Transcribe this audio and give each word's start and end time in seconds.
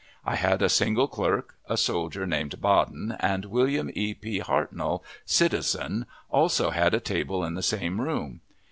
I 0.25 0.35
had 0.35 0.63
a 0.63 0.67
single 0.67 1.07
clerk, 1.07 1.57
a 1.69 1.77
soldier 1.77 2.25
named 2.25 2.59
Baden; 2.59 3.15
and 3.19 3.45
William 3.45 3.91
E. 3.93 4.15
P. 4.15 4.39
Hartnell, 4.39 5.03
citizen, 5.27 6.07
also 6.31 6.71
had 6.71 6.95
a 6.95 6.99
table 6.99 7.45
in 7.45 7.53
the 7.53 7.61
same 7.61 8.01
room. 8.01 8.41